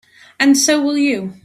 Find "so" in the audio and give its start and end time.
0.57-0.81